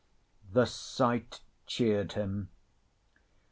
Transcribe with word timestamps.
The 0.51 0.65
sight 0.65 1.41
cheered 1.67 2.13
him. 2.13 2.49